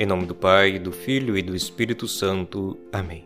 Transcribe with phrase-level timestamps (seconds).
[0.00, 2.78] Em nome do Pai, do Filho e do Espírito Santo.
[2.92, 3.24] Amém.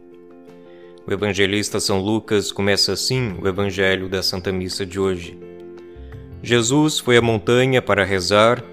[1.07, 5.39] O evangelista São Lucas começa assim o evangelho da Santa Missa de hoje.
[6.43, 8.65] Jesus foi à montanha para rezar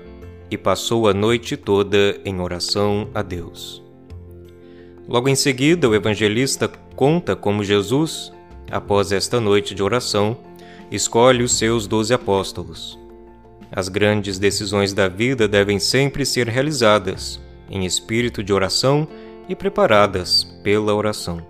[0.49, 3.83] e passou a noite toda em oração a Deus.
[5.05, 8.31] Logo em seguida, o evangelista conta como Jesus,
[8.71, 10.37] após esta noite de oração,
[10.89, 12.97] escolhe os seus doze apóstolos.
[13.69, 19.07] As grandes decisões da vida devem sempre ser realizadas em espírito de oração
[19.47, 21.45] e preparadas pela oração.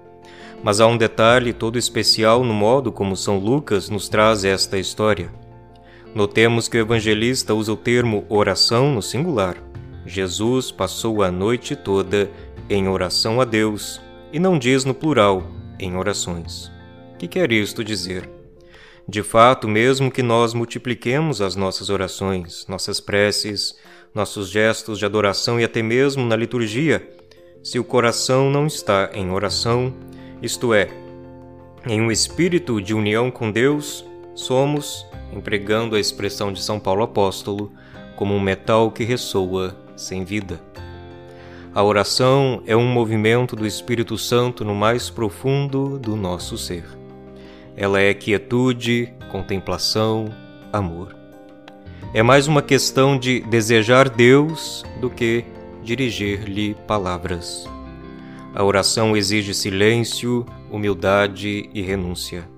[0.64, 5.32] Mas há um detalhe todo especial no modo como São Lucas nos traz esta história.
[6.14, 9.56] Notemos que o evangelista usa o termo oração no singular.
[10.06, 12.30] Jesus passou a noite toda
[12.70, 14.02] em oração a Deus
[14.34, 15.44] e não diz no plural,
[15.80, 16.72] em orações.
[17.18, 18.30] Que quer isto dizer?
[19.08, 23.76] De fato, mesmo que nós multipliquemos as nossas orações, nossas preces,
[24.14, 27.08] nossos gestos de adoração e até mesmo na liturgia,
[27.62, 29.94] se o coração não está em oração,
[30.42, 30.90] isto é,
[31.86, 37.72] em um espírito de união com Deus, somos, empregando a expressão de São Paulo apóstolo,
[38.16, 40.60] como um metal que ressoa sem vida.
[41.74, 46.86] A oração é um movimento do Espírito Santo no mais profundo do nosso ser.
[47.78, 50.26] Ela é quietude, contemplação,
[50.74, 51.19] amor.
[52.12, 55.46] É mais uma questão de desejar Deus do que
[55.84, 57.70] dirigir-lhe palavras.
[58.56, 62.50] A oração exige silêncio, humildade e renúncia.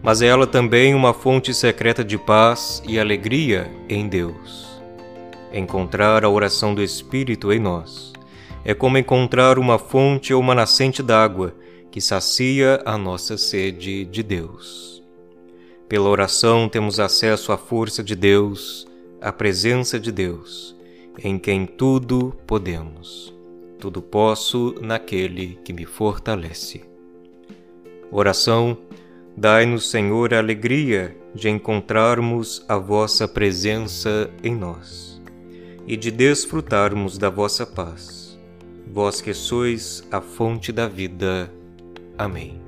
[0.00, 4.80] Mas é ela também uma fonte secreta de paz e alegria em Deus.
[5.52, 8.12] Encontrar a oração do Espírito em nós
[8.64, 11.56] é como encontrar uma fonte ou uma nascente d'água
[11.90, 14.95] que sacia a nossa sede de Deus.
[15.88, 18.86] Pela oração temos acesso à força de Deus,
[19.20, 20.76] à presença de Deus,
[21.22, 23.32] em quem tudo podemos.
[23.78, 26.82] Tudo posso naquele que me fortalece.
[28.10, 28.76] Oração,
[29.36, 35.22] dai-nos, Senhor, a alegria de encontrarmos a vossa presença em nós
[35.86, 38.36] e de desfrutarmos da vossa paz.
[38.90, 41.52] Vós que sois a fonte da vida.
[42.18, 42.65] Amém.